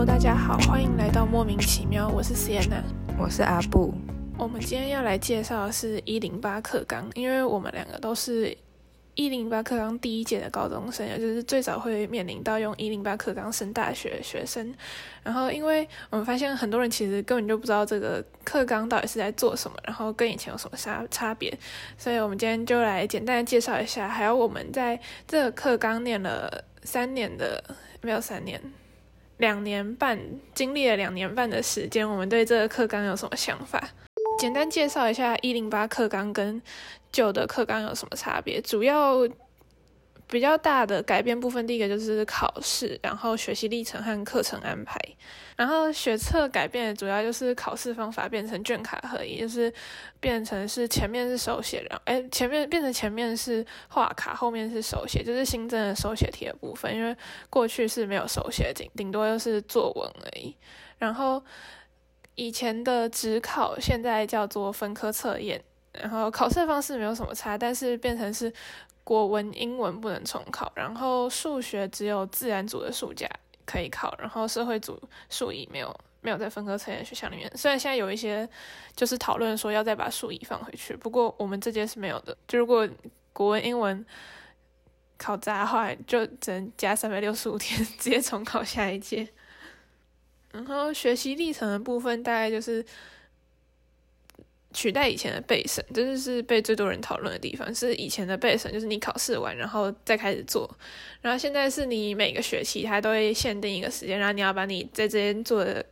[0.00, 2.80] Hello，大家好，欢迎来到莫名其妙，我是 Sienna，
[3.18, 3.92] 我是阿布。
[4.38, 8.56] 我们今天要来介绍的是一零八课纲，因为我们两个都是
[9.14, 14.74] 一零八课纲第一届的高中生，也就是最早会面临到用一零八课纲升大学的学生。
[15.22, 21.52] 然后，因为我们发现很多人其实根本就不知道这个课纲到底是在做什么，然后跟以前有什么差差别，
[21.98, 24.08] 所以我们今天就来简单的介绍一下。
[24.08, 27.62] 还有我们在这个课纲念了三年的，
[28.00, 28.58] 没有三年，
[29.40, 30.18] 两年半，
[30.54, 33.82] 经历了两年半的时间，我们对这个课纲有什么想法？
[34.38, 36.60] 简单介绍一下一零八课纲跟
[37.10, 38.60] 旧的课纲有什么差别。
[38.60, 39.26] 主要
[40.30, 44.98] 比较大的改变部分，第一个就是考试，然后学习历程和课程安排。
[45.56, 49.70] 然后学测改变主要就是考试方法变成卷卡合一，就是
[50.20, 56.94] 变成是前面是手写，然后哎前面变成前面是画卡，后面是手写，就是新增的手写题的部分。
[56.94, 57.14] 因为
[57.50, 60.54] 过去是没有手写，顶顶多就是作文而已。
[60.98, 61.42] 然后。
[62.36, 68.50] 以前的职考现在叫做分科测验，然后考试方式没有什么差，但是变成是
[69.10, 73.28] 国文、英文不能重考，然后数学只有自然组的数甲
[73.66, 77.50] 可以考，然后社会组数乙没有没有在分科测验学校里面。
[77.56, 78.48] 虽然现在有一些
[78.94, 82.38] 就是讨论说要再把数乙放回去，不过我们这届是没有的。
[82.46, 82.88] 就如果
[83.32, 84.06] 国文、英文
[85.18, 89.26] 考砸的话，就只能加三百六十五天，直接重考下一届。
[90.52, 92.86] 然后学习历程的部分大概就是
[94.72, 97.74] 取代以前的备审，这就是被最多人讨论的地方。
[97.74, 100.68] 是以前的备审，就是你考试完然后再开始做，
[101.20, 105.84] 然后现在是你每个学期它都会限定一个时间，然后你要把你在这边做的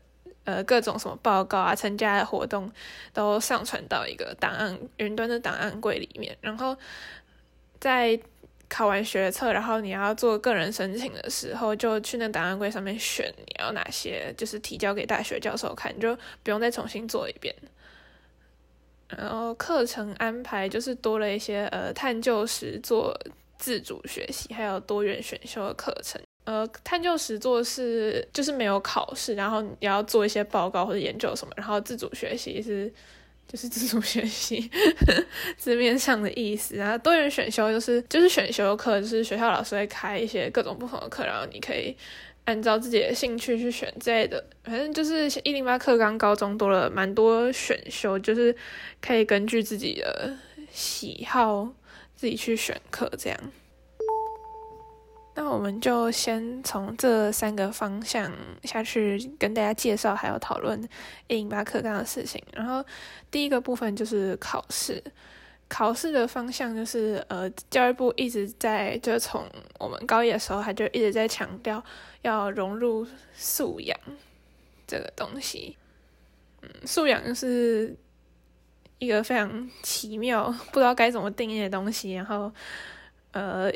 [0.44, 2.70] 呃各种什么报告啊、参加的活动
[3.12, 6.76] 都上传到一个档案云端的档案柜里面，然后
[7.80, 8.18] 在。
[8.70, 17.54] 考完学测，然后你要做个人申请的时候，就去那档案柜上面选你要哪些，就是提交给大学教授看，就不用再重新做一遍。
[19.16, 23.18] 然后课程安排就是多了一些呃探究时做
[23.58, 26.20] 自主学习，还有多元选修的课程。
[26.44, 32.92] 呃，探究时做是就是没有考试，然后你要做一些报告或者研究什么，然后自主学习是。
[33.50, 34.70] 就是自主学习
[35.56, 41.96] 字面上的意思，然后多元选修就是就是选修课，就是学校老师会开一些各种不同的课，然后你可以
[42.48, 44.42] 按照自己的兴趣去选之类的。
[44.64, 48.56] 反正就是一零八课纲高中多了蛮多选修，就是
[49.02, 50.34] 可以根据自己的
[50.70, 51.68] 喜好
[52.16, 53.38] 自己去选课这样。
[55.34, 58.32] 那我们就先从这三个方向
[58.64, 60.82] 下去跟大家介绍，还有讨论
[61.26, 62.42] 一零八课纲的事情。
[62.54, 62.82] 然后
[63.30, 65.00] 第一个部分就是考试，
[65.68, 69.44] 考试的方向就是呃，教育部一直在，就从
[69.78, 71.82] 我们高一的时候，他就一直在强调
[72.22, 73.98] 要融入素养
[74.86, 75.76] 这个东西。
[76.62, 77.94] 嗯，素养就是
[78.98, 82.14] 一个非常奇妙，不知道该怎么定义的东西。
[82.14, 82.52] 然后
[83.32, 83.72] 呃。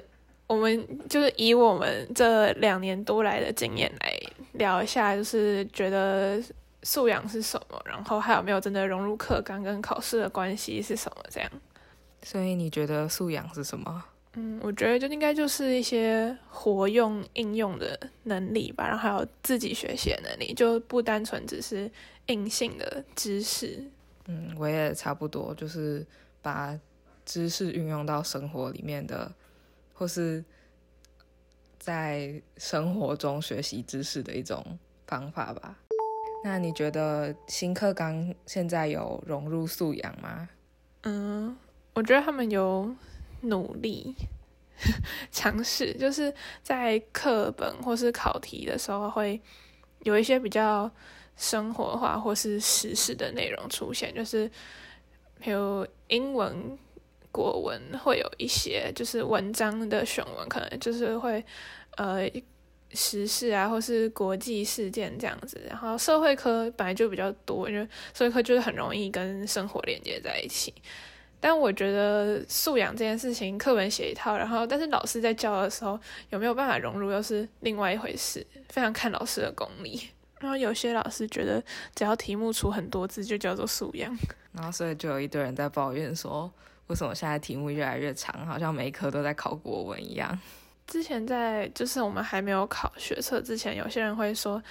[0.48, 4.14] 我们就是以我们这两年多来的经验来
[4.52, 6.38] 聊一下，就是觉得
[6.82, 11.24] 素养是什么，然后还有没有真的融入课纲跟考试的关系是什么？
[11.30, 11.50] 这样。
[12.22, 14.04] 所以你觉得素养是什么？
[14.34, 21.90] 嗯，我觉得就应该就是一些活用应用的能力吧，然后还有自己学习的能力，就不单纯只是
[22.26, 23.84] 硬性的知识。
[24.26, 26.06] 嗯，我也差不多，就是
[26.40, 26.78] 把
[27.24, 29.30] 知识运用到生活里面的。
[29.94, 30.44] 或是
[31.78, 35.78] 在生活中学习知识的一种方法吧。
[36.42, 40.48] 那你觉得新课纲现在有融入素养吗？
[41.02, 41.56] 嗯，
[41.94, 42.94] 我觉得他们有
[43.42, 44.14] 努力
[45.30, 46.32] 尝试，就是
[46.62, 49.40] 在课本或是考题的时候，会
[50.00, 50.90] 有一些比较
[51.36, 54.50] 生活化或是实事的内容出现，就是
[55.40, 56.78] 比如英文。
[57.34, 61.42] 国文会有一些，就是文章的选文，可能就是会
[61.96, 62.30] 呃
[62.90, 65.58] 时事啊，或是国际事件这样子。
[65.66, 70.74] 然后社会科本来就比较多，因为社会科就是很容易跟生活连接在一起。
[71.42, 75.98] 但我觉得素养这件事情，课文写一套，然后但是老师在教的时候
[76.30, 80.00] 有没有办法融入，又是另外一回事，非常看老师的功力。
[80.38, 81.60] 然后有些老师觉得，
[81.96, 84.16] 只要题目出很多字就叫做素养，
[84.52, 86.48] 然后所以就有一堆人在抱怨说。
[86.88, 90.38] 为什么现在题目越来越长，好像每一科都在考国文一样？
[90.86, 94.62] 之前在就是我们还没有考学测之前，有些人会说，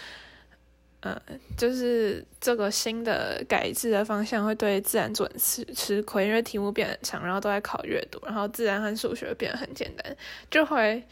[1.04, 1.20] 嗯，
[1.58, 10.16] 就是这个新的改制的方向会对自然组吃吃亏，因为题目变很长，然后都在考阅读，然后自然和数学变得很简单，
[10.52, 11.04] 就会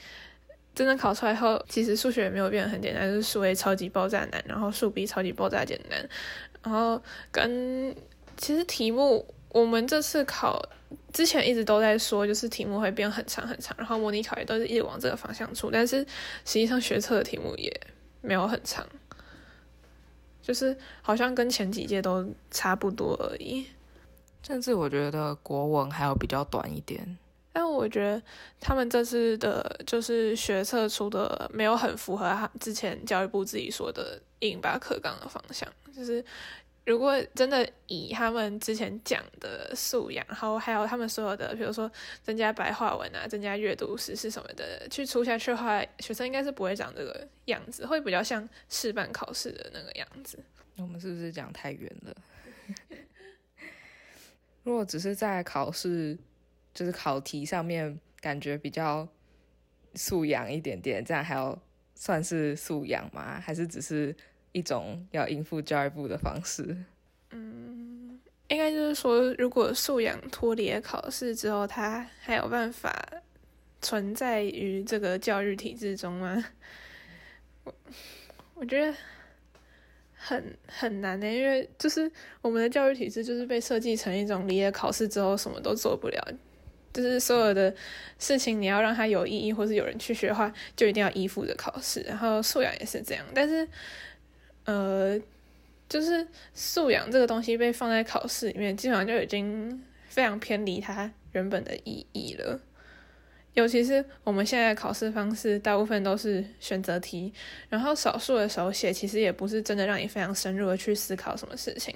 [0.75, 6.07] 真的考出来后，其实数学也没有变得很简单，就是数 A 超级爆炸难，然后数 B 超级爆炸简单，
[6.62, 7.01] 然后
[7.31, 7.95] 跟
[8.38, 10.63] 其实题目我们这次考
[11.12, 15.97] 之前一直都在说，就是题目会变很长很长，然后模拟考也都是一直往这个方向出，但是
[16.45, 17.75] 实际上学测的题目也
[18.21, 18.88] 没有很长，
[20.49, 23.67] 就是好像跟前几届都差不多而已。
[24.41, 27.19] 甚至我觉得国文还有比较短一点。
[27.53, 28.19] 但我觉得
[28.59, 35.71] 他们这次的，就是学测出的没有很符合他之前教育部自己说的硬把课纲的方向。
[35.95, 36.25] 就是
[36.85, 41.91] 如果真的以他们之前讲的素养，然后还有他们所有的，比如说
[42.23, 50.39] 增加白话文啊、增加阅读时事什么的去出下去的话，学生应该是不会长这个样子，会比较像试办考试的那个样子。
[50.77, 52.15] 我们是不是讲太远了？
[54.63, 56.17] 如果只是在考试。
[56.71, 59.05] 就是考题上面感觉比较
[59.95, 61.59] 素养一点点，这样还要
[61.95, 63.41] 算是素养吗？
[63.41, 64.15] 还是只是
[64.51, 66.75] 一种要应付教育部的方式？
[67.31, 73.05] 嗯，应该就是说，如果素养脱离考试之后，它还有办法
[73.81, 76.45] 存在于这个教育体制中吗？
[77.63, 77.73] 我
[78.55, 78.93] 我觉得
[80.13, 82.11] 很很难的，因为就是
[82.41, 86.27] 我们的教育体制就是被设计成一种离了考试之后什么都做不了。
[86.91, 87.73] 就是所有的
[88.17, 92.01] 事情，你要让它有意义，或是有人去学的话，就一定要依附着考试。
[92.01, 93.65] 然后素养也是这样，但是，
[94.69, 95.19] 呃，
[95.89, 102.60] 就是素养这个东西被放在考试里面，基本上就已经非常偏离它原本的意义了。
[103.56, 107.33] 尤其是我们现在的考试方式，大部分都是选择题，
[107.68, 111.94] 然后少数的手写，其实也不是真的让你非常深入的去思考什么事情。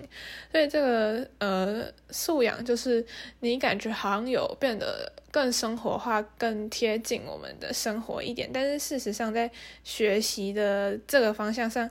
[0.52, 3.06] 所以这个呃素养，就是
[3.42, 9.50] 你感觉好像有变得更生活化、更贴近我们的生活一点，但是事实上在
[9.84, 11.88] 学习的这个方向上，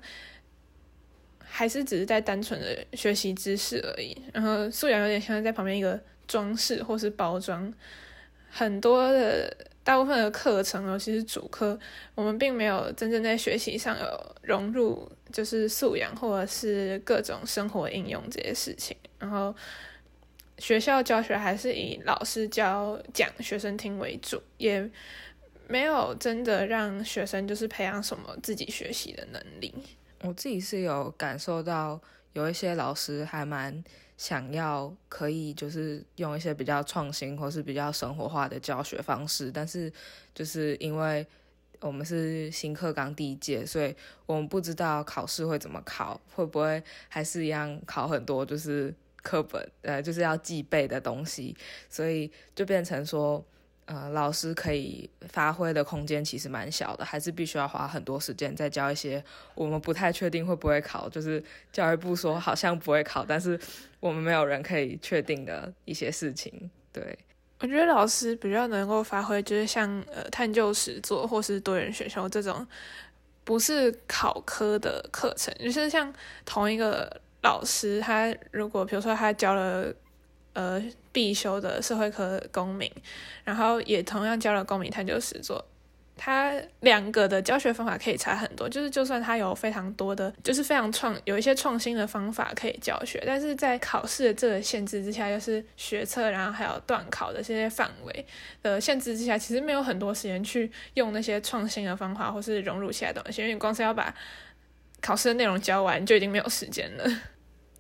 [1.54, 4.16] 还是只是在单纯的学习知识而已。
[4.32, 7.70] 然后素养有点像在旁边一个装饰或是包装。
[8.48, 9.54] 很多的
[9.84, 11.78] 大部分的课程，尤其是主课，
[12.14, 18.96] 我们并没有真正在学习上有融入，就是素养或者是各种生活应用这些事情。
[19.18, 19.54] 然后
[20.58, 24.90] 学校教学还是以老师教讲学生听为主，也
[25.68, 29.74] 没有真的让学生就是培养什么自己学习的能力。
[30.22, 32.00] 我自己是有感受到
[32.32, 33.82] 有一些老师还蛮。
[34.18, 39.92] 想要可以就是用一些比较创新或是比较生活化的教学方式，但是
[40.32, 41.26] 就是因为
[41.80, 43.92] 我们是新课纲第一届，所以
[44.26, 51.56] 我们不知道考试会怎么考，会不会还是一样考很多就是课本呃就是要记背的东西，
[51.88, 53.44] 所以就变成说。
[53.86, 59.22] 呃，老师可以发挥的空间其实蛮小的，还是必须要花很多时间再教一些
[59.56, 61.42] 我们不太确定会不会考，就是
[61.72, 63.58] 教育部说好像不会考，但是
[63.98, 66.70] 我们没有人可以确定的一些事情。
[66.92, 67.18] 对，
[67.58, 72.64] 我觉得老师比较能够发挥，就是像呃探究实作或是多元选修这种
[73.42, 76.14] 不是考科的课程，就是像
[76.44, 79.92] 同一个老师，他如果比如说他教了。
[80.54, 80.82] 呃，
[81.12, 82.90] 必修的社会科公民，
[83.42, 85.64] 然后也同样教了公民探究实作，
[86.14, 88.68] 他两个的教学方法可以差很多。
[88.68, 98.26] 就是就算他有非常多的，就是非常创，有一些创新的方法可以教学，但是在考试的这个限制之下，又是学测，然后还有段考的这些范围
[98.62, 104.14] 的限制之下，其实没有很多时间去用那些创新的方法，或是融入其他东西，因为光是要把
[105.00, 107.04] 考试的内容教完，就已经没有时间了。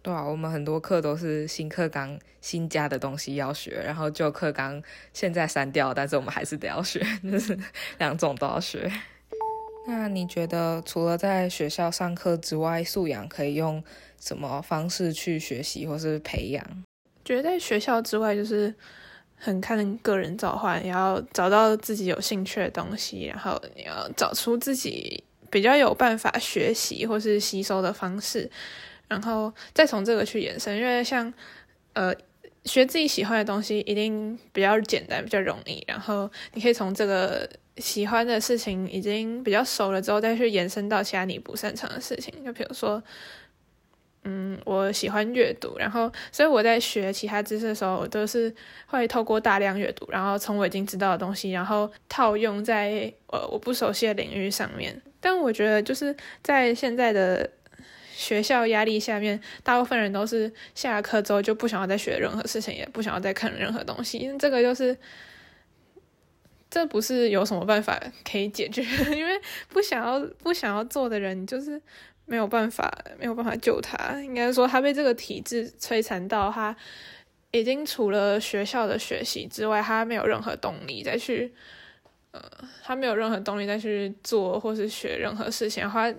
[0.02, 4.82] 对啊，我们很多课都是新课纲新加的东西要学，然后旧课纲
[5.12, 7.56] 现在删掉，但是我们还是得要学， 就是
[7.98, 8.90] 两种都要学。
[9.86, 13.82] 那你觉得除了在学校上课之外，素养可以用
[14.20, 16.64] 什么方式去学习或是培养？
[17.24, 18.74] 觉得在学校之外，就是
[19.36, 28.50] 很看个人造化，你要找到自己有兴趣的东西，然后你要找出自己比较有办法学习或是吸收的方式。
[29.12, 31.30] 然后再从这个去延伸，因为像，
[31.92, 32.14] 呃，
[32.64, 35.84] 学自己喜欢的东西一定比较简单，比较容易。
[35.86, 42.32] 然后你可以从这个喜欢的事情已经比较熟了之后，再去延伸到其他你不擅长的事情。
[42.42, 43.02] 就比如说，
[44.24, 48.54] 嗯，我喜欢阅读，然后所以我在学其他知识的时候，我都是
[48.86, 55.02] 会透过大量阅读，然后从我已经知道的东西，然后套用在呃我不熟悉的领域上面。
[55.20, 57.50] 但我觉得就是在现在的。
[58.14, 64.18] 学校压力下面，大部分人都是下了课之后就不想要再学任何事情，也不想要再看任何东西。
[64.18, 64.96] 因为这个就是
[66.70, 68.00] 这不是有什么办法
[68.30, 68.82] 可以解决，
[69.14, 71.80] 因为不想要不想要做的人，就是
[72.24, 74.20] 没有办法没有办法救他。
[74.22, 76.74] 应该说，他被这个体制摧残到，他
[77.50, 81.52] 已经除了学校的学习之外，他没有任何动力再去，
[82.30, 82.40] 呃，
[82.82, 85.86] 他没有任何动力再去做或是学任何事情。
[85.86, 86.14] 他，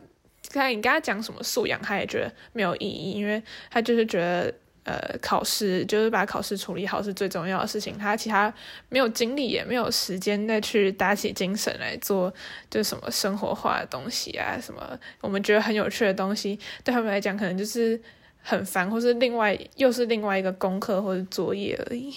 [0.60, 4.54] 看你跟他讲什么素养，他也觉得没有意义，因为他就是觉得。
[4.86, 7.98] 呃，考试就是把考试处理好是最重要的事情。
[7.98, 8.54] 他其他
[8.90, 12.34] 没有精力，也没有时间再去打起精神来做，
[12.70, 17.98] 就什么生活化的东西啊，什么我们觉得很有趣的东西，对他们来讲可能就是
[18.42, 22.14] 很烦，或是另外又是另外一个功课或者作业而已。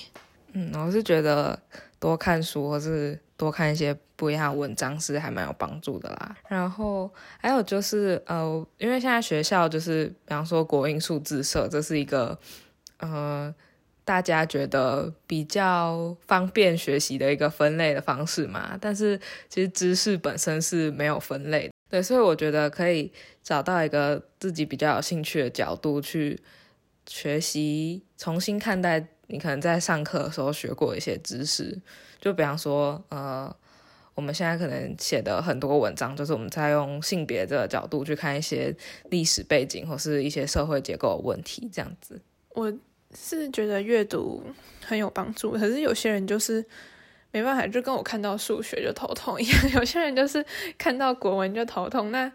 [0.55, 1.57] 嗯，我是觉得
[1.99, 6.37] 多看书或是多看一些不一样的文章是还蛮有帮助的啦。
[6.49, 12.39] 然后还有就是呃，因为现在学校就是比方说国英数字社，这是一个
[12.99, 13.55] 呃
[14.05, 18.79] 大家觉得比较方便学习的一个分类的方式嘛。
[18.81, 23.13] 但是其实知识本身是没有分类，对，所以我觉得可以
[23.43, 26.41] 找到一个自己比较有兴趣的角度去
[27.07, 29.09] 学习，重新看待。
[29.29, 31.77] 你可能在上课的时候学过一些知识，
[32.21, 33.55] 就比方说，呃，
[34.15, 38.75] 我们现在可能写的很多文章，就是我们在用性别这个角度去看一些
[39.11, 42.21] 历史背景或是一些社会结构的问题，这样子。
[42.51, 42.73] 我
[43.15, 44.43] 是觉得阅读
[44.85, 46.65] 很有帮助，可是有些人就是
[47.33, 50.45] 没办法，就跟我看到数学就头痛一样， 有些人就是
[50.79, 52.13] 看到国文就头痛。
[52.13, 52.31] 那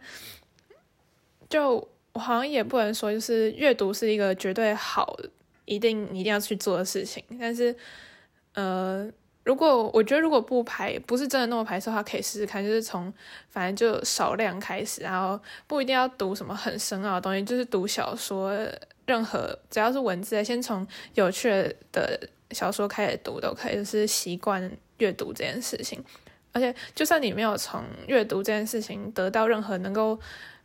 [1.49, 1.75] 就
[2.13, 5.17] 我好像也不能说，就是阅读是一个绝对好。
[5.71, 7.73] 一定一定要去做的事情，但是，
[8.55, 9.09] 呃，
[9.45, 13.11] 如果我觉得如果不排不是真的那么排斥的话，可以试试看，就是从
[13.49, 18.53] 反正就少量开始，然后不一定要读什么很深奥的东西，就是读小说，
[19.05, 21.49] 任何只要是文字，先从有趣
[21.93, 26.03] 的小说开始读都可以，就是习惯阅读这件事情。
[26.51, 30.19] 而且，就算你没有从阅读这件事情得到任何能够。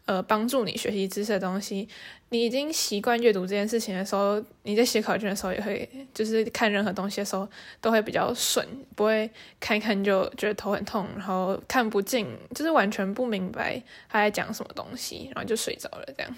[0.07, 1.89] 呃，帮助你学习知识的东西，
[2.31, 7.49] 你已经习惯阅读这件事情的时候，你在写考卷的时候也会，就是看任何东西的时候
[7.81, 16.37] 都会比较顺，不会看一看就觉得头很痛，然后看不进，就是完全不明白他在讲什么东西，然后就睡着了这样。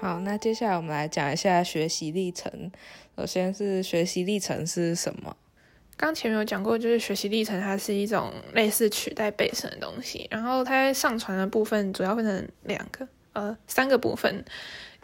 [0.00, 2.72] 好，那接下来我们来讲一下学习历程。
[3.16, 5.36] 首先是学习历程是什么？
[5.96, 10.26] 刚前面有讲过，就是学习历程，它是一种类似取代背诵的东西。
[10.30, 14.44] 然后它上传的部分主要分成两个，呃，三个部分。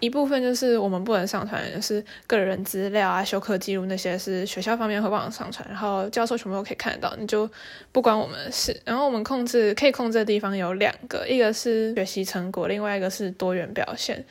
[0.00, 7.46] 一部分就是我们不能上传，就是个人资料啊、休课记录那些，是学校方面会帮我上传，然后教授全部都可以看得到，你就
[7.92, 8.74] 不关我们的事。
[8.82, 14.24] 然后我们控制可以控制的地方有两个，一个是学习成果，另外一个是多元表现。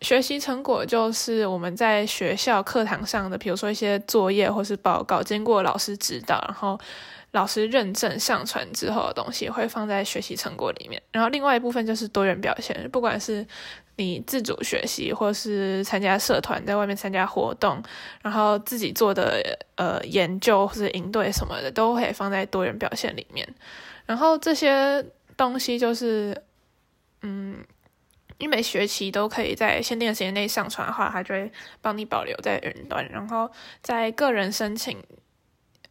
[0.00, 6.80] 学习成果就是我们在学校课堂上的，比如说一些作业或是报告，经过老师指导，然后
[7.32, 11.00] 老师认证上传之后的东西，会放在学习成果里面。
[11.12, 13.46] 然后另外一部分就是多元表现，不管是
[13.96, 17.82] 你自主学习，或是参加社团，在外面参加活动，
[18.22, 19.42] 然后自己做的
[19.76, 23.46] 呃研究或者营队什么的，都会放在多元表现里面。
[24.06, 25.04] 然后这些
[25.36, 26.42] 东西就是，
[27.20, 27.58] 嗯。
[28.40, 33.06] 你每学期都可以在限定的时间内上传的话，它就会帮你保留在云端。
[33.10, 33.48] 然后
[33.82, 34.96] 在个人申请，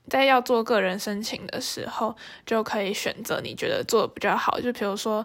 [0.09, 2.15] 在要做个人申请的时候，
[2.47, 4.59] 就可以选择你觉得做的比较好。
[4.59, 5.23] 就比如说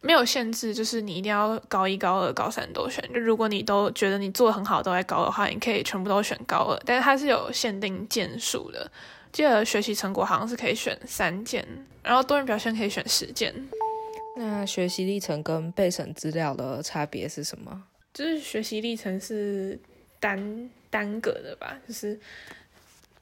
[0.00, 3.02] 没有限制，就是你一定要高一、高二、高三都选。
[3.12, 6.80] 就如果你都觉得你做的很好，都在高的话，你可以全部都选高二。
[6.86, 8.88] 但是它是有限定件数的，
[9.32, 11.66] 记得学习成果好像是可以选三件，
[12.04, 13.52] 然后多元表现可以选十件。
[14.36, 17.84] 那学习历程跟备审资料的差别是什么？
[18.14, 19.78] 就是学习历程是
[20.20, 22.18] 单单个的吧，就是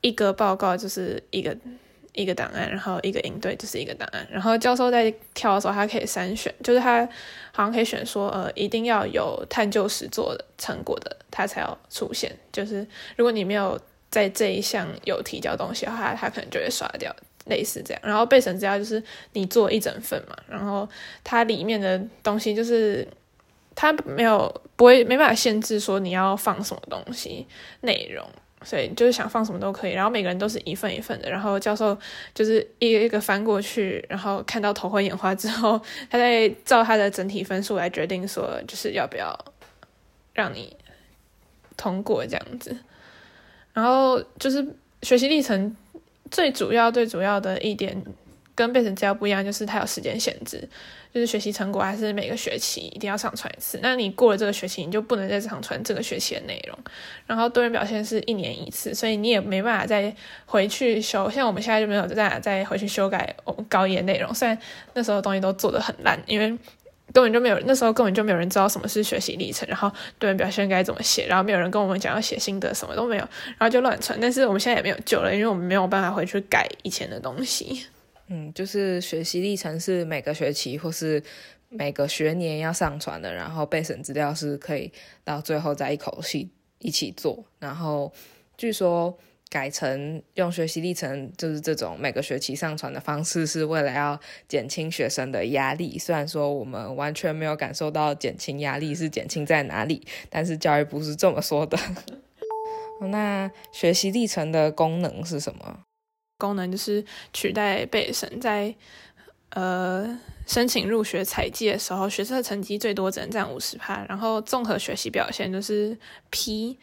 [0.01, 1.57] 一个报告就是一个
[2.13, 7.07] 一个档案，然后一个应对就是一个档案，然后教授在挑的时候，他可以筛选，就是他
[7.53, 12.37] 好像可以选说，呃，一定要有探究实做的成果的，他才要出现。
[12.53, 12.87] 就是
[13.17, 17.15] 如果你没有在这一项有提交东西的话，他可能就会刷掉。
[17.47, 20.89] 类似这样，然后备审资料就是你做一整份嘛，然后
[21.25, 23.07] 它里面的东西就是
[23.75, 27.47] 它没有不会没办法限制说你要放什么东西
[27.81, 28.25] 内容，
[28.63, 29.93] 所以就是想放什么都可以。
[29.93, 31.97] 然后每个人都是一份一份的，然后教授
[32.35, 35.81] 就是一个一个翻过去，然后看到头昏眼花之后，
[36.11, 39.37] 他再照他的整体分数来决定说就是要不要
[40.35, 40.77] 让你
[41.77, 42.77] 通过这样子。
[43.73, 44.65] 然后就是
[45.03, 45.75] 学习历程。
[46.31, 48.03] 最主要、最主要的一点
[48.55, 50.69] 跟备审资料不一样，就是它有时间限制，
[51.13, 53.79] 就是学习成果还是每个学期一定要上传一次。
[53.83, 56.79] 那你过了这个学期，你就不能再上传这个学期的内容。
[57.27, 60.15] 然后多元表现是一年一次，所以你也没办法再
[60.47, 61.31] 回去修。
[61.31, 64.59] 像我们现在就没有再再回去修改我们高一的内容，虽然
[64.95, 66.57] 那时候东西都做的很烂，因为。
[67.13, 73.23] 根本就没有，那时候根本就没有人知道什么是学习历程，然后对人表现该怎么写，然后没有人跟我们讲要写心得，什么都没有，
[73.59, 74.19] 然后就乱传。
[74.21, 77.87] 但是我们现在也没有救了，因为我们没有办法回去改以前的东西。
[78.29, 81.23] 嗯，就是学习历程是每个学期或是
[81.69, 84.93] 每个学年要上传的，然后备审资料是可以
[85.25, 86.49] 到最后再一口气
[86.79, 87.45] 一起做。
[87.59, 88.13] 然后
[88.57, 89.19] 据说。
[89.51, 95.99] 改成用学习历程，就是这种每个学期上传的方式，是为了要减轻学生的压力。
[95.99, 101.77] 虽然说我们完全没有感受到减轻压力是减轻在哪里，但是教育部是这么说的。
[103.11, 105.81] 那学习历程的功能是什么？
[106.39, 108.73] 功能就是取代备审，在
[109.51, 110.17] 呃
[110.47, 115.99] 申请入学采集的时候，学测成绩最多只能占五十趴，然后综合学习表现就是
[116.31, 116.79] P。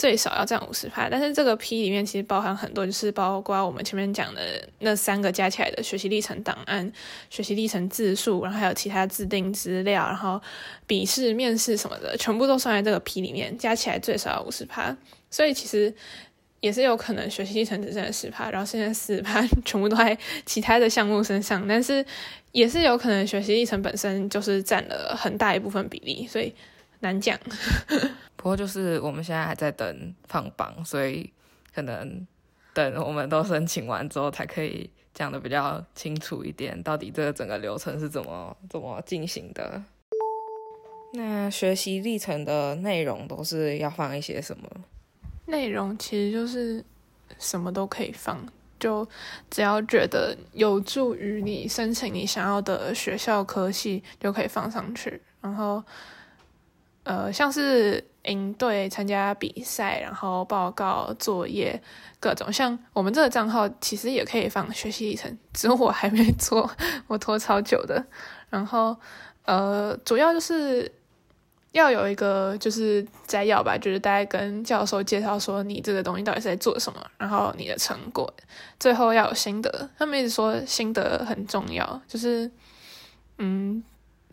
[0.00, 6.90] 最少要占五十趴，但是这个 P 里面其实包含很多，就是包括我们前面讲的那三个加起来的学习历程档案、
[7.28, 10.40] 学习历程字数，然后还有其他自定资料，然后
[10.86, 14.96] 笔试、面试什么的，全部都算在这个 P 里面，加起来最少要五十趴。
[15.28, 15.94] 所以其实
[16.60, 20.16] 也是有可能学习历程只占十趴，然后剩下四趴全部都在
[20.46, 22.02] 其他的项目身上，但是
[22.52, 26.54] 也是有可能学习历程本身就是占了很大一部分比例，所以
[27.00, 27.38] 难讲。
[28.36, 31.30] 不过就是我们现在还在等放榜，所以
[31.74, 32.26] 可能
[32.72, 39.82] 等我们都申请完之后，才可以讲的比较清楚一点，到底这个整个流程是怎么怎么进行的。
[41.12, 44.70] 那学习历程的内容都是要放一些什么？
[45.46, 46.82] 内容其实就是
[47.38, 48.46] 什么都可以放，
[48.78, 49.06] 就
[49.50, 55.20] 只要觉得有助于你申请你想要的学校科系，就可以放上去。
[55.40, 55.82] 然后，
[57.10, 58.04] 呃，像是。
[58.24, 61.82] 应对参加比赛，然后报告作业
[62.20, 66.70] 各种，像我们这个账号其实也可以放学习历程，只是我还没做，
[67.08, 68.04] 我拖超久的。
[68.50, 68.94] 然后
[69.46, 70.92] 呃，主要就是
[71.72, 78.30] 要有一个就是摘要吧，就是大概跟教授介绍说你这个东西到底是在做什么，然后你的成果，
[78.78, 79.88] 最后要有心得。
[79.98, 82.50] 他们一直说心得很重要，就是
[83.38, 83.82] 嗯。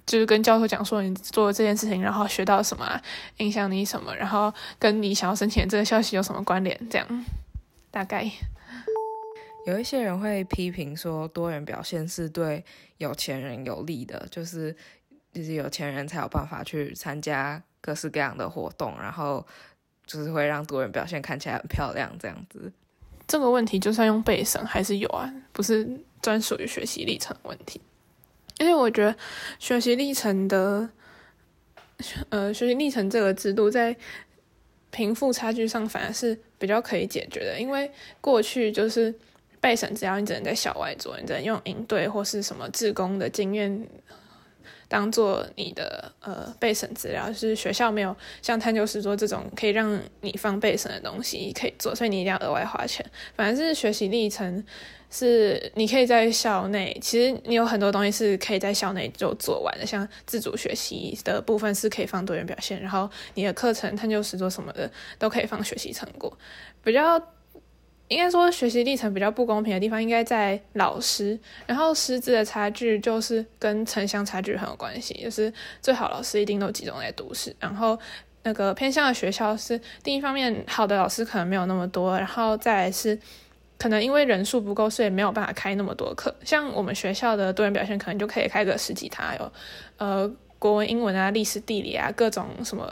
[0.08, 3.00] 就是跟教授讲说你做这件事情，然后学到什么，
[3.38, 6.76] 影响你什么，然后跟你想要申请这个消息有什么关联？
[6.90, 7.26] 这样
[7.92, 8.28] 大概
[9.66, 12.64] 有一些人会批评说多元表现是对
[12.98, 14.74] 有钱人有利的，就是
[15.34, 19.46] 就是有钱人才有办法去参加各式各样的活动，然后
[20.06, 22.72] 就是会让多元表现看起来很漂亮这样子。
[23.28, 27.82] 这个问题就算用背审还是有啊，不是专属于学习历程问题。
[28.60, 29.16] 因为我觉得
[29.60, 30.90] 学习历程的，
[32.30, 33.96] 呃，学习历程这个制度在
[34.90, 37.60] 贫富差距上反而是比较可以解决的。
[37.60, 39.14] 因为过去就是
[39.60, 43.88] 被审，只要你只能在校外做，你只能用营队或是什么自工的经验
[44.88, 53.06] 当做你的呃备审资料，就是学校没有像探究室做这种可以让你放备审的东西可以做，所以你一定要额外花钱。
[53.36, 54.64] 反正是学习历程。
[55.10, 66.38] 是你可以在校内，其实你有很多东西是可以在校内就做完的，像自主学习的部分是可以放多元表现，然后你的课程探究实作什么的都可以放学习成果。
[66.84, 67.18] 比较
[68.08, 77.98] 应该说学习历程比较不公平的地方，应该在老师，然后师资的差距就是跟城乡差距很有关系，就是最好老师一定都集中在都市，然后
[78.44, 83.20] 那个偏向的学校是第一方面好的老师可能没有那么多，然后再来是。
[83.80, 86.36] 可能因为人数不够，所以没有办法开那么多课。
[86.44, 89.52] 像我们学校的多元表现，可能就可以开个十几堂，有
[89.98, 92.92] 呃国文、英文啊、历史、地理啊，各种什么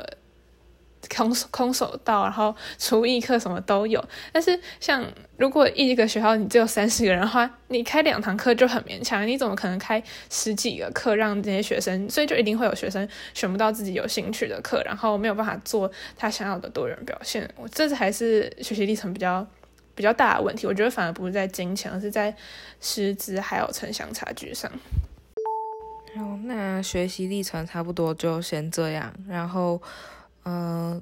[1.15, 4.03] 空手空手道，然后厨艺课什么都有。
[4.31, 5.05] 但是像
[5.37, 9.27] 如果一个学校你只有三十个人的话，你开两堂课就很勉强。
[9.27, 12.09] 你怎么可能开十几个课让这些学生？
[12.09, 17.49] 所以就一定会有学生选不到自己有兴趣的课，然后没有办法做他想要的多元表现。
[17.55, 19.45] 我这才是学习历程比较。
[19.97, 22.35] 比较大的问题，我觉得反而不是在金钱，而是在
[22.81, 24.69] 师资还有城乡差距上。
[26.17, 29.13] 好，那学习历程差不多就先这样。
[29.25, 29.81] 然后，
[30.45, 30.99] 呃，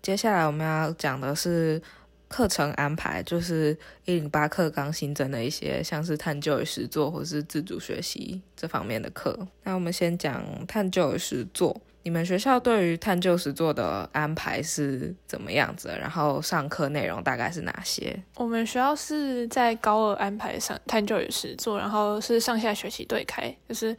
[0.00, 1.82] 接下来我们要讲的是，
[2.28, 9.38] 课程安排，就是一零八课刚新增的一些，像是探究与实作或是自主学习这方面的课。
[9.64, 11.78] 那我们先讲探究与实作。
[12.04, 15.88] 你们学校对于探究实作的安排是怎么样子？
[16.00, 18.20] 然后上课内容大概是哪些？
[18.34, 23.96] 我们学校是在高二安排上探究与实作，然后是上下学期对开，就是因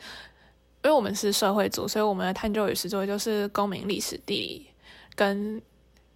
[0.84, 4.68] 为我们是社会组，所以我们的探究与实作就是公民、历史、地理
[5.16, 5.62] 跟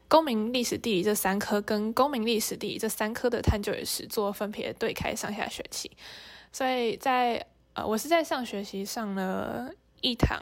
[0.08, 5.92] 公民、历史、地理这三科跟公民、历史、地理这三科的探究与实作分别对开上下学期。
[6.52, 10.42] 所以在呃，我是在上学期上了一堂。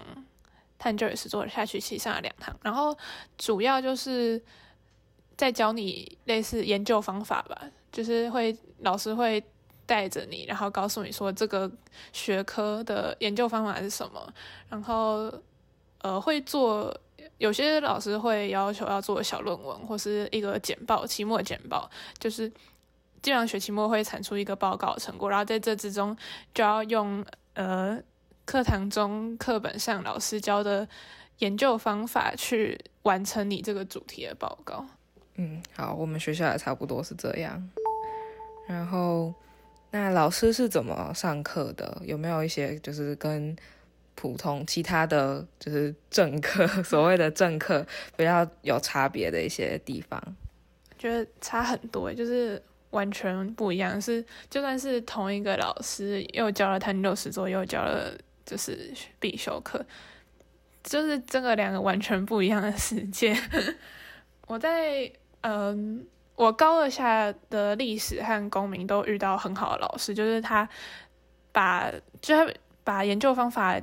[0.78, 2.96] 探究也是做下学期上了两堂，然后
[3.38, 4.40] 主要就是
[5.36, 7.60] 在教你类似研究方法吧，
[7.94, 9.42] 就是会老师会
[9.86, 11.72] 带着你，然后告诉你说这个
[12.12, 14.32] 学科的研究方法是什么，
[14.70, 15.34] 然后
[16.02, 16.96] 呃会做
[17.38, 22.50] 有些老师会要求要做小论文或是一个简报，期末简报就是
[23.22, 26.16] 基本上学期末会产出一个报告成果，然后在这之中
[26.54, 28.02] 就要用呃。
[28.48, 30.88] 课堂中课本上老师教的
[31.40, 34.86] 研究方法去完成你这个主题的报告。
[35.34, 37.68] 嗯，好，我们学校也差不多是这样。
[38.68, 39.34] 然后，
[39.90, 42.00] 那老师是怎么上课的？
[42.06, 43.58] 有没有一些就是跟
[44.16, 47.86] 普通其他的就是政课， 所谓的政课
[48.18, 50.20] 比较有差别的一些地方？
[50.98, 54.02] 觉得差很多，就是完全不一样。
[54.02, 58.18] 是就算是同一个老师，又教了他六十座，又教了。
[58.46, 59.84] 就是必修课，
[60.84, 63.36] 就是这个两个完全不一样的世界。
[64.46, 70.70] 我在嗯，我高二下的历史和公民都遇到很好的老师，就是他
[71.52, 73.82] 把就是把研究方法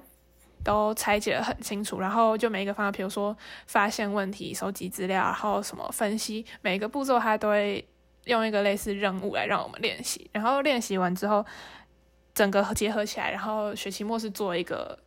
[0.64, 7.84] 都拆解的很清楚，然后就每一个方法，比如说发现问题、收集资料，然后什么分析，每一个步骤他都会
[8.24, 11.44] 用一个类似任务来让我们练习，然后练习完之后。
[12.34, 14.98] 整个结合起来，然后学期末是做一个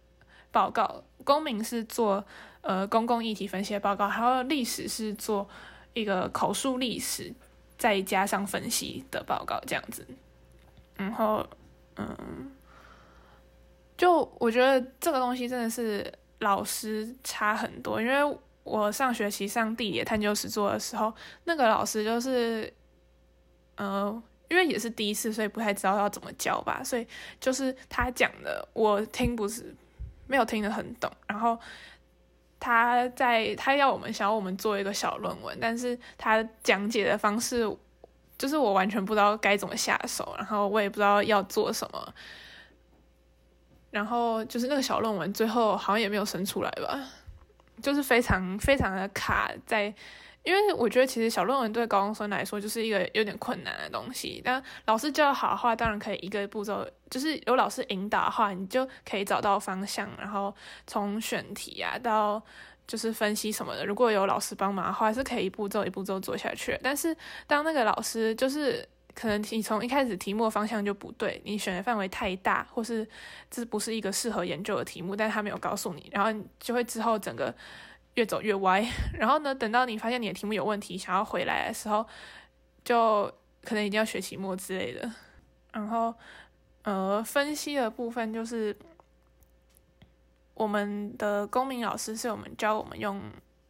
[0.52, 2.24] 报告，公民是做
[2.62, 5.50] 呃公共议题分析的报告，还有历史是做
[5.94, 7.34] 一个口述历史，
[7.80, 10.06] 再加上分析的报告这样子。
[10.98, 11.44] 然后，
[11.96, 12.52] 嗯，
[13.98, 22.74] 就我觉得这个东西真的是老师差很多，因为我上学期上地理探究史做的时候，那个老师就是，
[23.76, 24.24] 呃。
[24.48, 27.06] 因为也是第一次，所以不太知道要怎么教吧，所以
[27.40, 29.76] 就是他讲的，我听不是
[30.28, 31.12] 没有听得很懂。
[31.26, 31.60] 然后
[32.60, 37.68] 他在他要我们想要我们做一个小论文，但是他讲解的方式
[38.38, 42.14] 就是我完全不知道该怎么下手，然后我也不知道要做什么。
[43.96, 47.00] 然后就是那个小论文最后好像也没有生出来吧，
[47.82, 49.94] 就是非常非常的卡在。
[50.44, 60.54] 因为我觉得其实小论文对高中生来说就是一个有点困难的东西，但老师教好的话，当然可以一个步骤，就是有老师引导的话，你就可以找到方向，然后
[60.86, 62.40] 从选题啊到
[62.86, 66.78] 就是分析什么的，如果有老师帮忙的话，是可以一步骤一步骤做下去。
[66.84, 67.16] 但是
[67.48, 73.08] 当那个老师就是可能你从一开始题目方向就不对，你选的范围太大，或是
[73.49, 77.56] 这不是一个适合研究的题目，但是他没有告诉你，然后就会之后整个。
[78.15, 78.82] 越走越歪，
[79.19, 82.08] 然后呢，等到你发现你的题目有问题，想要回来的时候，
[82.82, 83.30] 就
[83.62, 85.12] 可能一定要学期末之类的。
[85.73, 86.15] 然后，
[86.84, 88.73] 呃，分析的部分就是
[90.54, 93.21] 我们的公民老师是我们教我们用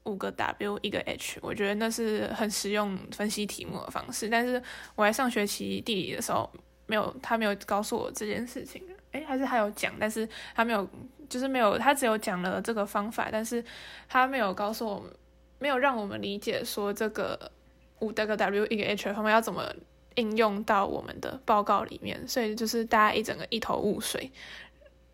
[0.05, 4.29] 五个 W 一个 H，我觉得那是很实用分析题目的方式。
[4.29, 4.61] 但是
[4.95, 6.49] 我在上学期地理的时候，
[6.87, 10.87] 没有他没有告诉我这件事情，诶，还是他有讲，但是他没有。
[11.27, 13.61] 就是没有，他只有讲了这个方法，但是
[14.07, 15.11] 他没有告诉我们，
[15.57, 17.51] 没有让我们理解说这个
[17.97, 19.67] 五个 W 一个 H 方法要怎么
[20.13, 24.31] 应用到我们的报告里面，所以就是大家一整个一头雾水，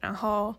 [0.02, 0.54] 然后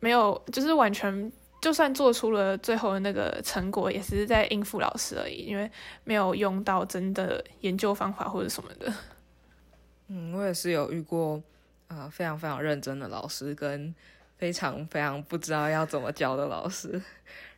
[0.00, 5.70] 没有，就是完全就算做出了最后的那个成果，也只是在应付老师而已，因为
[6.04, 8.92] 没有用到真的研究方法或者什么的。
[10.08, 11.42] 嗯，我也是有遇过
[11.88, 13.94] 啊，非常非常认真的老师跟。
[14.38, 17.02] 非常非常不知道要怎么教的老师，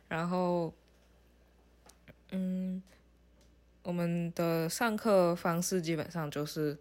[0.07, 0.73] 然后，
[2.31, 2.81] 嗯，
[3.83, 6.75] 我们的上课方式基本上就是，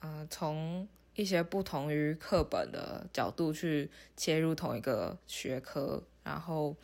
[0.00, 6.76] 呃，从一些不同于课本的角度去切入同一个学科，然后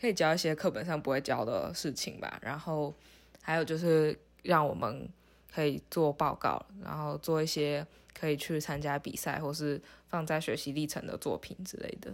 [0.00, 2.38] 可以教一些课本上不会教的事情吧。
[2.42, 2.92] 然后
[3.40, 5.08] 还有就是让我们
[5.54, 7.86] 可以做报告，然后做一些。
[8.16, 12.12] 可以去参加比赛，或是放在学习历程的作品之类的。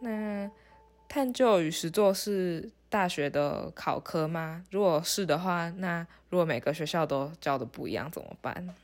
[0.00, 0.50] 那
[1.06, 4.64] 探究与实作是大学的考科吗？
[4.70, 8.74] 如果是的话，那如果每个学校都教的不一样怎么办？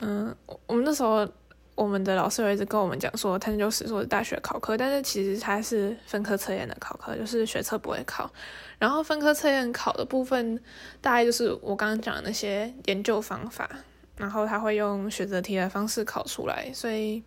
[0.00, 1.28] 嗯，我们那时候
[1.74, 8.30] 我们的老师有一直跟我们讲说，探究史说是大学考科，但是其实它是分科测验的考科，就是学测不会考。
[8.78, 10.60] 然后分科测验考的部分，
[11.00, 13.68] 大概就是我刚刚讲的那些研究方法，
[14.16, 17.22] 然后他会用选择题的方式考出来，所以。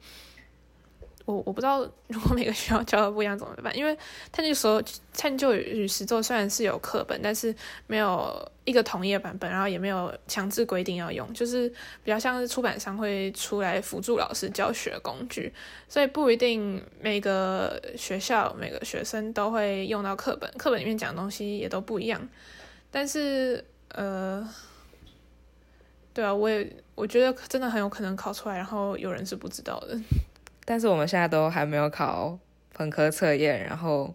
[1.26, 3.76] 我我不知道，如果每个学校教的不一样怎么办？
[3.76, 3.98] 因为
[4.32, 7.54] 探究所探究与实作虽然是有课本，但是
[7.88, 11.68] 没有一个统一的版本，然后也没有强制规定要用，就是
[12.04, 15.52] 比较像是出版商会出来辅助老师教学工具，
[15.90, 22.30] 所以不一定每个学校每个学生都会用到课本，课本里面讲的东西也都不一样。
[22.92, 24.48] 但是呃，
[26.14, 30.00] 对啊，我也我觉得真的很有可能考出来，然后有人是不知道的。
[30.66, 32.38] 但是我们现在都还没有考
[32.76, 34.14] 本科测验，然后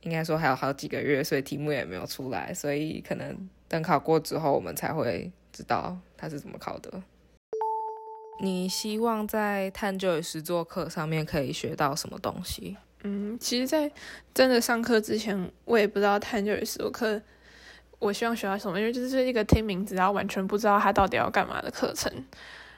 [0.00, 7.02] 应该说还有好几个月，所以题目也没有出来，所以可能等考过之后，我们才会知道它是怎么考的。
[8.40, 12.76] 你希望在探究与实作课上面可以学到什么东西？
[13.04, 13.92] 嗯，其实，在
[14.32, 17.20] 真的上课之前，我也不知道探究与实作课
[17.98, 22.10] 我希望学到什么，因为就是一个听名字，然后完全不知道它到底要干嘛的课程。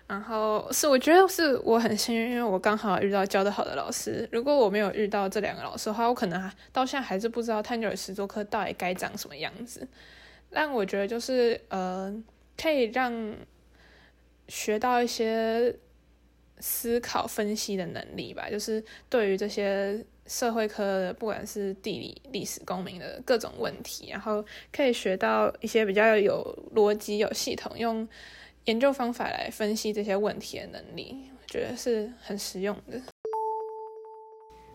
[0.09, 4.29] 然后是我觉得是我很幸运，因为我刚好遇到教的好的老师。
[4.31, 9.87] 如果我没有遇到这两个老师的话，我可能到现在还是不知道探究与实作课到底该长什么样子。
[10.49, 12.15] 但我觉得就是呃，
[12.57, 13.35] 可以让
[14.47, 15.75] 学到一些
[16.61, 28.09] 思考分析的能力吧，就是对于这些社会科的，不管是地理、历史、公民的各种问题，然后可以学到一些比较有逻辑、有系统用。
[28.67, 33.01] 研究方法来分析这些问题的能力，我觉得是很实用的。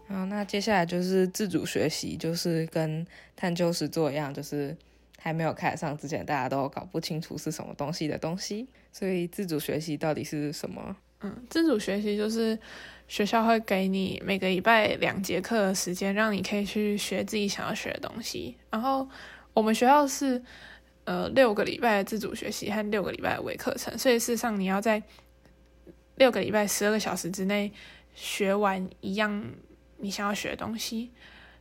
[0.07, 4.75] 好，那接下来就是自主学习，就是跟探究实作一样，就是
[5.17, 8.65] 还没有开始上之前，大家都搞不清楚是什么东西的东西。
[8.93, 10.95] 所以自主学习到底是什么？
[11.19, 12.57] 嗯，自主学习就是
[13.09, 18.55] 学校会给你每个礼拜两节课的时间，让你可以去学自己想要学的东西。
[18.69, 19.05] 然后
[19.53, 20.41] 我们学校是。
[21.11, 25.03] 呃，六个礼拜的自主学习和六个礼拜的微课程，所以事实上你要在
[26.15, 27.69] 六个礼拜十二个小时之内
[28.15, 29.45] 学完一样
[29.97, 31.11] 你想要学的东西。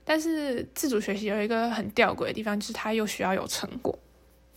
[0.05, 3.99] 但是自主学习有一个很吊诡的地方，就是它又需要有成果。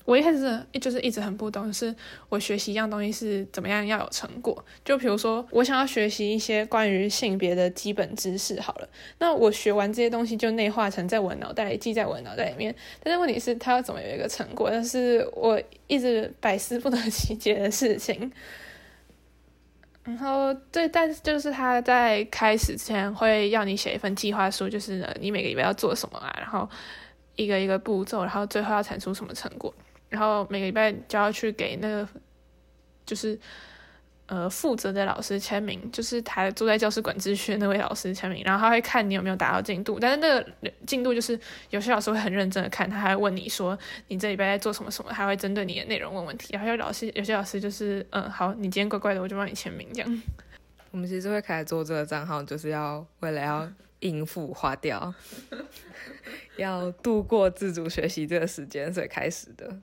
[0.06, 1.96] 我一开始就是一直很不懂，是
[2.28, 4.64] 我学习一样东西是怎么样要有成果。
[4.84, 8.90] 就比如说，我想要学习一些关于性别的基本知识，好了，
[9.20, 12.76] 那我学完这些东西就内化成在我脑袋里，记在我脑袋里面。
[13.02, 14.70] 但是问题是，它要怎么有一个成果？
[14.70, 18.30] 但是我一直百思不得其解的事情。
[20.04, 26.70] 然后，对，但是就是他在开始之前会要你写一份计划书，就是你每个礼拜要做什么啊，然后
[27.38, 29.74] 一个一个步骤，然后最后要产出什么成果。
[30.14, 32.08] 然后每个礼拜就要去给那个，
[33.04, 33.38] 就是
[34.28, 38.44] 呃负责的老师签名，就是他坐在教室管秩序那位老师签名。
[38.44, 41.38] 然后他会看你有没有达到进度，但是那个进度就是
[41.72, 43.76] 有些老师会很认真的看，他还会问你说
[44.10, 46.50] 你这礼拜在做什么什么，还会针对你的内容问问题。
[46.54, 50.22] 然后有老师有些老师就是嗯好，你今天乖乖的，我就帮你签名这样。
[50.92, 53.68] 我们其实会开始做这个账号，就是要为了要
[54.02, 55.12] 应付花掉，
[56.58, 59.76] 要度过自主学习这个时间，所以开始的。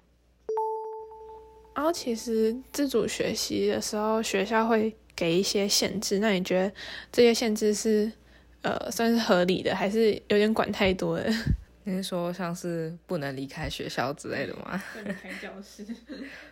[1.81, 6.19] 然后其实自主学习的时候，学校会给一些限制。
[6.19, 6.71] 那你觉得
[7.11, 8.13] 这些限制是
[8.61, 11.25] 呃算是合理的，还是有点管太多了？
[11.85, 14.85] 你是说像是不能离开学校之类的吗？
[15.07, 15.87] 离开教室。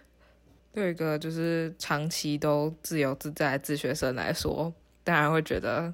[0.73, 4.73] 对一个就是长期都自由自在自学生来说，
[5.05, 5.93] 当然会觉得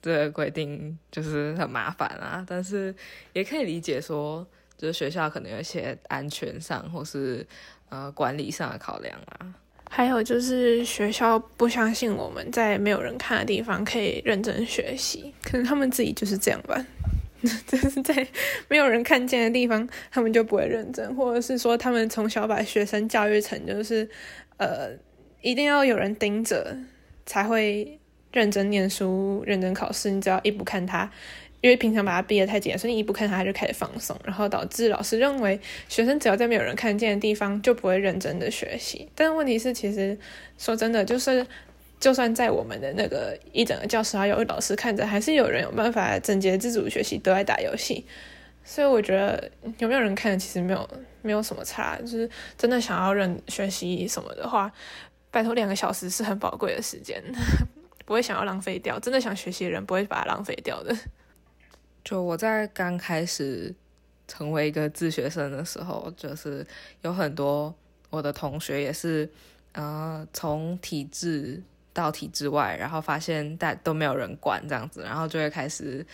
[0.00, 2.42] 这个规定就是很麻烦啊。
[2.48, 2.94] 但是
[3.34, 4.46] 也可以理解说，
[4.78, 7.46] 就是学校可能有一些安全上或是。
[7.88, 9.54] 呃，管理上的考量啊，
[9.90, 16.84] 还有就是学校不相信我们在没有人看的地方可以认真学习，可能他们自己就是这样吧，
[17.66, 18.26] 就是在
[18.68, 24.08] 没有人看见的地方，他们就不会认真，或者是说他们从小把学生教育成就是
[24.56, 24.90] 呃，
[25.42, 26.76] 一定要有人盯着
[27.26, 28.00] 才会
[28.32, 31.08] 认真念书、认真考试，你只要一不看他。
[31.64, 39.08] 因为平常把他逼得太紧，所以你一不看他，他就开始放松，然后导致老师认为学生只要在没有人看见的地方就不会认真的学习。
[39.14, 40.14] 但是问题是，其实
[40.58, 41.46] 说真的，就是
[41.98, 48.04] 就算在我们的那个一整个教室还有老师看着，还是有人有办法整洁自主学习，都在打游戏。
[48.62, 50.86] 所以我觉得有没有人看，其实没有
[51.22, 51.96] 没有什么差。
[51.98, 54.70] 就是真的想要认学习什么的话，
[55.30, 57.22] 拜托两个小时是很宝贵的时间，
[58.04, 59.00] 不会想要浪费掉。
[59.00, 60.94] 真的想学习的人不会把它浪费掉的。
[62.04, 63.74] 就我在刚开始
[64.28, 66.64] 成为一个自学生的时候，就是
[67.02, 67.74] 有很多
[68.10, 69.28] 我的同学也是，
[69.72, 71.62] 呃，从体制
[71.92, 76.06] 到体制外，然后发现大都没有人管这样子，然后就会开始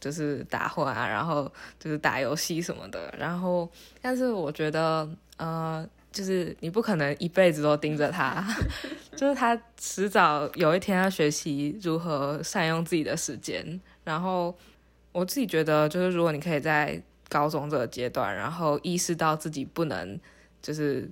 [0.00, 3.70] 就是打混啊，然后就是打游戏什么的，然后
[4.02, 5.88] 但是我觉得，呃。
[6.12, 8.42] 就是你不可能一辈子都盯着他，
[9.14, 13.78] 就是他迟早有一天要学习如何善用自己的时间。
[14.02, 14.56] 然后
[15.16, 20.20] 我自己觉得，就是如果你可以在高中这个阶段，然后意识到自己不能，
[20.60, 21.10] 就是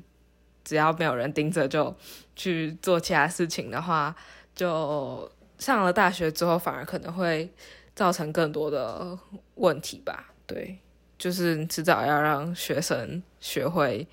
[0.62, 1.97] 只要没有人盯着就
[2.37, 4.14] 去做其他事情的话，
[4.55, 7.51] 就上了大学之后反而可能会
[7.95, 9.19] 造成更多的
[9.55, 10.33] 问题吧。
[10.47, 10.79] 对，
[11.17, 14.07] 就是迟早要让学生学会。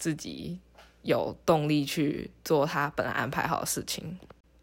[0.00, 0.58] 自己
[1.02, 4.18] 有动力去做他本来安排好的事情，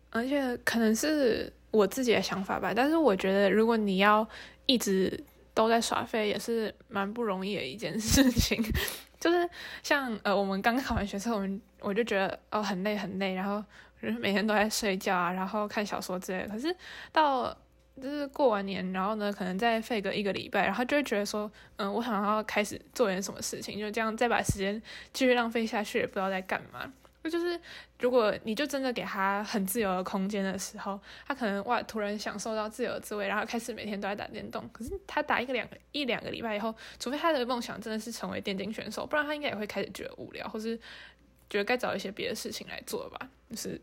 [0.09, 2.73] 而且可能是我自己的想法吧。
[2.75, 4.27] 但是我觉得，如果你要
[4.65, 8.63] 一直都在耍废，也是蛮不容易的一件事情。
[9.19, 9.49] 就是
[9.81, 13.63] 像呃，我们刚考完学测，我们我就觉得哦很累很累，然后
[14.19, 16.49] 每天都在睡觉啊，然后看小说之类的。
[16.49, 16.75] 可是
[17.11, 17.51] 到
[17.99, 24.79] 就是过完年，然后呢，可能再废个一个礼拜，然后就会觉得说，嗯，我想要开始做点什么事情，就这样再把时间
[25.11, 26.93] 继续浪费下去，也不知道在干嘛。
[27.29, 27.59] 就是
[27.99, 34.69] 如果你就真的给他很自由的空间的时候，他可能哇突然享受到自由的滋味，然后开始每天都在打电动。
[34.71, 40.77] 可是他打一个两个一两个礼拜以后，除非他的梦想真的是成为电竞选手，不然他应该也会开始觉得无聊，或是
[41.49, 43.79] 觉得该找一些别的事情来做吧，就是。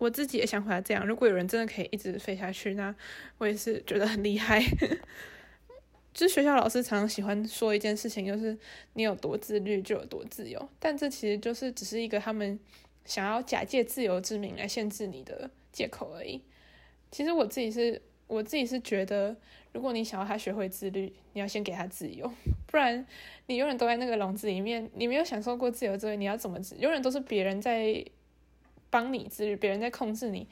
[0.00, 2.94] 我自己的想法这样，如果有人真的可以一直飞下去，那
[3.38, 4.62] 我也是觉得很厉害。
[6.18, 8.58] 就是学校老师常常喜欢说一件事情，就是
[8.94, 12.58] 你有多自律就有多自由，但这其实就是只是一个他们
[13.04, 16.42] 想要假借自由之名来限制你的借口而已。
[17.12, 19.36] 其实我自己是，我自己是觉得，
[19.72, 22.28] 如果你想要他学会自律，你要先给他自由，
[22.66, 23.06] 不然
[23.46, 26.74] 你永远都在那个笼子里面，你没有享受过自由之，你要怎么自？
[26.78, 28.04] 永远都是别人在。
[28.90, 30.48] 帮你自律，别人在控制你，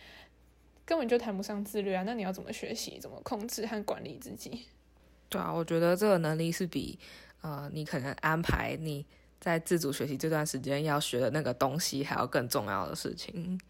[0.84, 2.02] 根本就谈不上自律啊！
[2.04, 4.66] 那你要怎么学习，怎么控制和管理自己？
[5.28, 6.98] 对啊，我觉得这个能力是比
[7.40, 9.04] 呃，你可能安排你
[9.40, 13.60] 在自主学习这段时间要学的那个东西还要更重要的事情。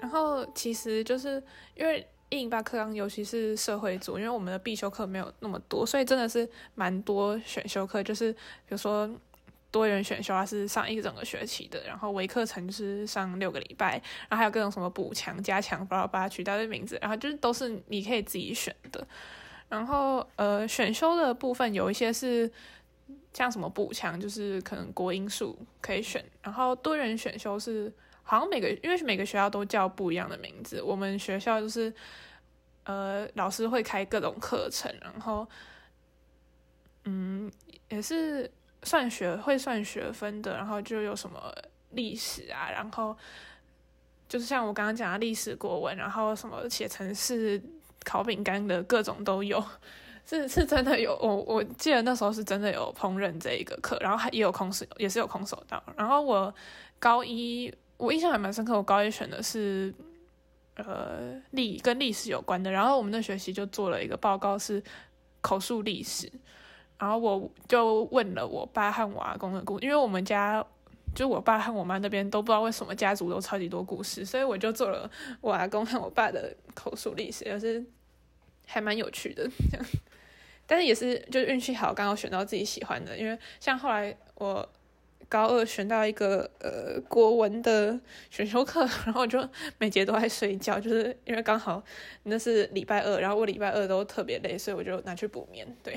[0.00, 1.42] 然后其实就是
[1.74, 9.10] 因为一零八课纲，尤其是社会组，因为我们的必修课没有那么多，所以真的是蛮多选修课，就是比如说。
[9.70, 19.04] 多元选修啊，是上一整个学期的，然后微课程是上六个礼拜，然后还有各种什么补强、加强，巴拉巴拉取代的名字，然后就是都是你可以自己选的。
[19.74, 22.50] 然后呃，选修的部分有一些是
[23.32, 26.24] 像什么补强，就是可能国英数可以选。
[26.42, 31.92] 然后多元选修是好像每个因为每个学校都叫不一样的名字，我们学校就是
[32.84, 35.46] 呃老师会开各种课程，然后
[37.04, 37.50] 嗯
[37.88, 38.50] 也是。
[38.86, 41.50] 算学会算学分的，然后就有什么
[41.92, 43.16] 历史啊，然后
[44.28, 47.58] 就是像我刚刚讲的历史、国文，然后什么写程式、
[48.04, 49.62] 烤饼干的各种都有，
[50.26, 51.16] 是是真的有。
[51.16, 55.82] 我我记得那时候是真的有烹饪这一个课，然后还也有空手，也是有空手道。
[55.96, 56.54] 然后我
[56.98, 59.92] 高一我印象还蛮深刻，我高一选的是
[60.76, 64.82] 呃历跟历史有关的，然后我们那学期就做了一个报告，是
[65.40, 66.30] 口述历史。
[66.96, 70.64] 然后我就问了我爸和我阿公的故，因为我们家
[71.14, 77.84] 就我爸和我妈那边都不知道为什么家族都超级多故事，所以我就做了我阿公和我爸的口述历史，也是
[78.66, 79.48] 还蛮有趣的。
[80.66, 83.16] 但是也是就是运气好，刚好选到自己喜欢的。
[83.16, 84.68] 因为像后来我
[85.28, 87.98] 高二选到一个呃国文的
[88.30, 89.46] 选修课， 然后我就
[89.78, 91.82] 每节都在睡觉，就是因为刚好
[92.22, 95.66] 那是礼拜二，然后我礼拜二都特别累，所以我就拿去补眠。
[95.82, 95.94] 对。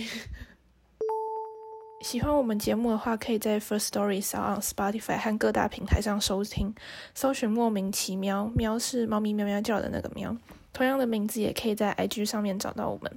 [2.02, 6.74] 喜欢我们节目的话，可以在 First Story、s on Spotify 和各大平台上收听，
[7.14, 10.36] 搜寻“莫名其妙”，喵是猫咪喵喵叫的那个喵。
[10.72, 13.12] 同样的名字也可以在 IG 上面找到我们。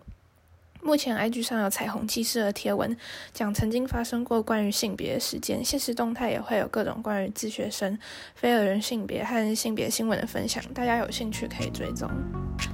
[0.83, 2.97] 目前 IG 上有彩虹骑士的贴文，
[3.35, 7.99] 讲曾经发生过关于性别的事件，现实动态也会有各种关于自学生、
[8.35, 12.11] 非二人性别和性别新闻的分享，大家有兴趣可以追踪。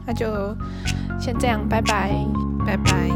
[0.06, 0.56] 那就
[1.20, 2.14] 先这样，拜拜，
[2.64, 3.10] 拜拜。